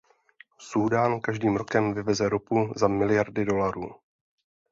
Súdán 0.57 1.21
každým 1.21 1.55
rokem 1.61 1.93
vyveze 1.93 2.29
ropu 2.29 2.73
za 2.75 2.87
miliardy 2.87 3.45
dolarů. 3.45 3.93